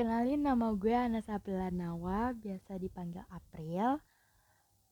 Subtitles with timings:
[0.00, 1.28] Kenalin nama gue Anas
[1.76, 4.00] Nawa, biasa dipanggil April.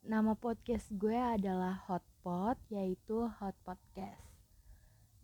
[0.04, 4.21] Nama podcast gue adalah Hotpot, yaitu Hot Podcast.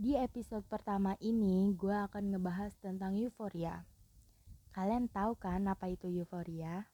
[0.01, 3.85] Di episode pertama ini, gue akan ngebahas tentang euforia.
[4.73, 6.89] Kalian tahu kan apa itu euforia?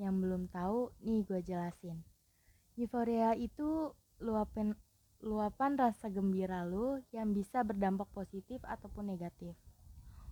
[0.00, 2.00] Yang belum tahu, nih gue jelasin.
[2.80, 3.92] Euforia itu
[4.24, 4.72] luapan
[5.20, 9.52] luapan rasa gembira lu yang bisa berdampak positif ataupun negatif.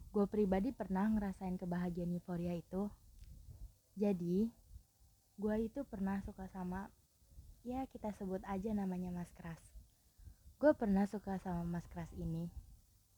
[0.09, 2.89] Gue pribadi pernah ngerasain kebahagiaan euforia itu.
[3.99, 4.49] Jadi,
[5.37, 6.89] gue itu pernah suka sama,
[7.67, 9.61] ya kita sebut aja namanya Mas Kras.
[10.57, 12.49] Gue pernah suka sama Mas Kras ini.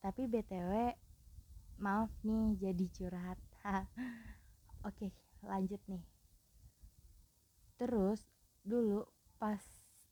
[0.03, 0.97] Tapi BTW,
[1.79, 3.39] maaf nih jadi curhat.
[4.89, 5.13] Oke,
[5.45, 6.03] lanjut nih.
[7.79, 8.25] Terus,
[8.61, 9.09] dulu
[9.41, 9.61] pas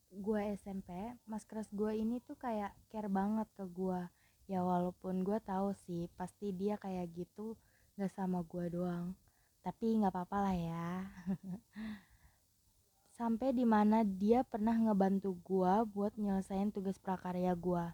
[0.09, 0.89] gue SMP
[1.29, 4.01] mas keras gue ini tuh kayak care banget ke gue
[4.49, 7.55] ya walaupun gue tahu sih pasti dia kayak gitu
[8.01, 9.15] gak sama gue doang.
[9.63, 10.89] Tapi nggak apa-apa lah ya.
[13.19, 17.85] Sampai di mana dia pernah ngebantu gue buat nyelesain tugas prakarya gue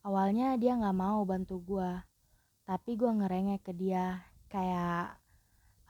[0.00, 1.90] awalnya dia nggak mau bantu gue
[2.64, 5.20] tapi gue ngerengek ke dia kayak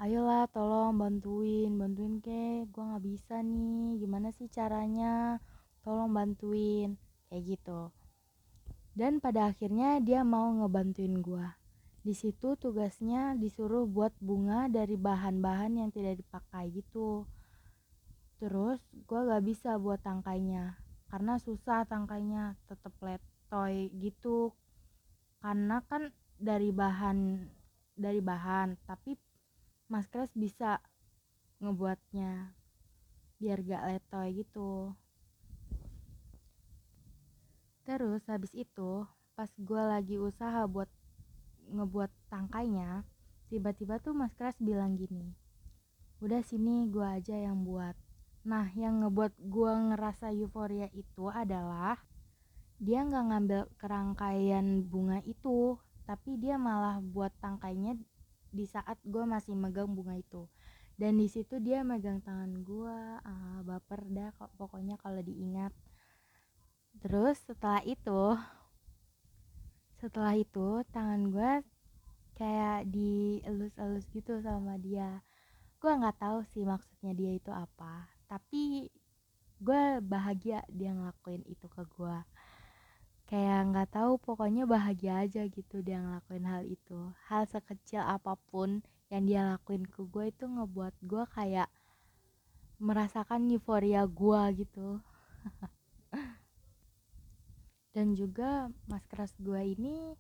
[0.03, 5.39] ayolah tolong bantuin bantuin ke gue nggak bisa nih gimana sih caranya?
[5.85, 6.99] Tolong bantuin
[7.31, 7.95] kayak gitu
[8.95, 11.47] dan pada akhirnya dia mau ngebantuin gue
[12.01, 17.29] di situ tugasnya disuruh buat bunga dari bahan-bahan yang tidak dipakai gitu.
[18.41, 20.81] Terus gue gak bisa buat tangkainya
[21.13, 24.57] karena susah tangkainya tetep letoy gitu.
[25.45, 26.09] Karena kan
[26.41, 27.45] dari bahan
[28.01, 29.21] dari bahan tapi
[29.93, 30.81] Mas Kres bisa
[31.61, 32.57] ngebuatnya
[33.37, 34.97] biar gak letoy gitu
[37.91, 39.03] terus habis itu
[39.35, 40.87] pas gue lagi usaha buat
[41.75, 43.03] ngebuat tangkainya
[43.51, 45.35] tiba-tiba tuh Mas Kres bilang gini
[46.21, 47.97] udah sini gue aja yang buat.
[48.45, 51.97] Nah yang ngebuat gue ngerasa euforia itu adalah
[52.77, 57.97] dia nggak ngambil kerangkaian bunga itu tapi dia malah buat tangkainya
[58.53, 60.45] di saat gue masih megang bunga itu.
[61.01, 65.73] Dan di situ dia megang tangan gue ah, baper dah kok pokoknya kalau diingat
[67.01, 68.37] terus setelah itu
[70.01, 71.53] setelah itu tangan gue
[72.41, 75.21] kayak dielus-elus gitu sama dia.
[75.77, 78.89] Gue nggak tahu sih maksudnya dia itu apa tapi
[79.61, 82.17] gue bahagia dia ngelakuin itu ke gue
[83.29, 87.13] kayak nggak tahu pokoknya bahagia aja gitu dia ngelakuin hal itu.
[87.29, 88.81] Hal sekecil apa pun
[89.11, 91.69] yang dia lakuin ke gue itu ngebuat gue kayak
[92.81, 95.03] merasakan euforia gue gitu
[97.91, 100.15] dan juga mas keras gue ini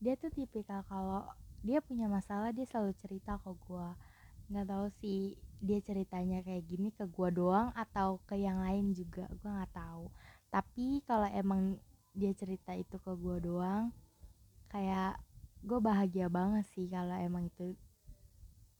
[0.00, 1.28] dia tuh tipikal kalau
[1.60, 3.88] dia punya masalah dia selalu cerita ke gue
[4.50, 9.28] nggak tahu sih dia ceritanya kayak gini ke gue doang atau ke yang lain juga
[9.28, 10.08] gue nggak tahu.
[10.48, 11.76] Tapi kalau emang
[12.16, 13.92] dia cerita itu ke gue doang
[14.72, 15.20] kayak
[15.60, 17.76] gue bahagia banget sih kalau emang itu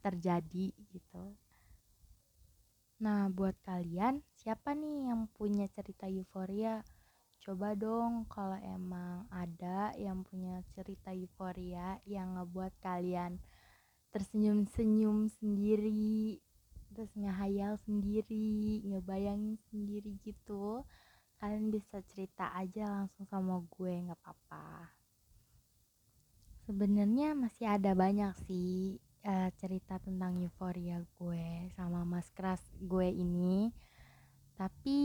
[0.00, 1.24] terjadi gitu.
[3.04, 6.80] Nah buat kalian siapa nih yang punya cerita euforia
[7.40, 13.40] coba dong kalau emang ada yang punya cerita euforia yang ngebuat kalian
[14.12, 16.38] tersenyum-senyum sendiri
[16.92, 20.84] terus ngehayal sendiri ngebayangin sendiri gitu
[21.40, 24.92] kalian bisa cerita aja langsung sama gue nggak apa-apa.
[26.68, 33.72] Sebenarnya masih ada banyak sih uh, cerita tentang euforia gue sama mas keras gue ini.
[34.60, 35.00] Tapi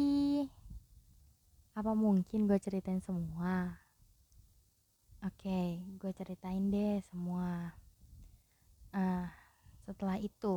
[1.75, 3.75] apa mungkin gue ceritain semua?
[5.19, 5.68] Oke okay,
[6.00, 7.75] gue ceritain deh semua.
[8.96, 9.28] Uh,
[9.84, 10.56] setelah itu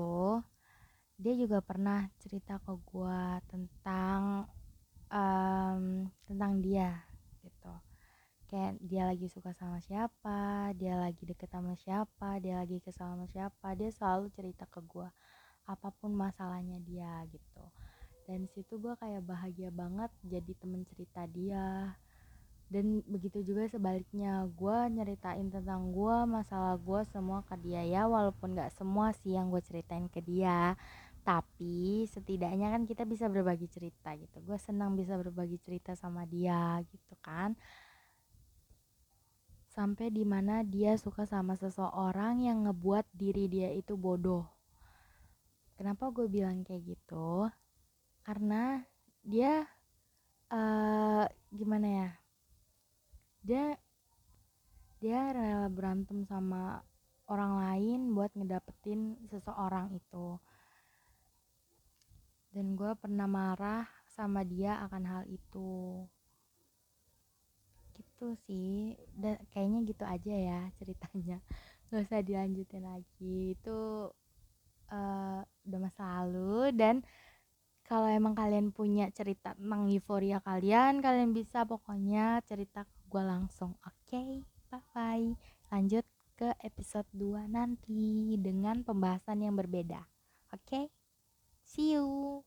[1.19, 4.47] dia juga pernah cerita ke gue tentang
[5.11, 7.03] um, tentang dia
[7.43, 7.75] gitu.
[8.47, 13.27] Kayak dia lagi suka sama siapa dia lagi deket sama siapa dia lagi kesal sama
[13.27, 15.11] siapa dia selalu cerita ke gue
[15.67, 17.67] apa pun masalahnya dia gitu
[18.29, 21.97] dan situ gue kayak bahagia banget jadi temen cerita dia.
[22.69, 28.53] Dan begitu juga sebaliknya gue nyeritain tentang gue masalah gue semua ke dia ya walaupun
[28.53, 30.77] gak semua sih yang gue ceritain ke dia.
[31.25, 34.45] Tapi setidaknya kan kita bisa berbagi cerita gitu.
[34.45, 37.57] Gue senang bisa berbagi cerita sama dia gitu kan.
[39.73, 44.45] Sampai di mana dia suka sama seseorang yang ngebuat diri dia itu bodoh.
[45.81, 47.49] Kenapa gue bilang kayak gitu
[48.29, 48.85] karena
[49.25, 49.65] dia
[50.53, 52.11] uh, gimana ya
[53.41, 53.65] dia
[55.01, 56.85] dia rela berantem sama
[57.33, 60.37] orang lain buat ngedapetin seseorang itu.
[62.53, 66.03] Dan gue pernah marah sama dia akan hal itu.
[67.95, 68.99] Gitu sih.
[69.15, 71.39] Dan kayaknya gitu aja ya ceritanya.
[71.93, 73.55] Gak usah dilanjutin lagi.
[73.55, 74.11] Itu
[74.91, 77.07] uh, udah masa lalu dan
[77.89, 83.73] kalau emang kalian punya cerita tentang euforia kalian kalian bisa pokoknya cerita ke gue langsung
[83.81, 84.45] oke okay?
[84.69, 85.33] bye bye
[85.73, 86.05] lanjut
[86.37, 90.05] ke episode 2 nanti dengan pembahasan yang berbeda
[90.53, 90.85] oke okay?
[91.65, 92.45] see you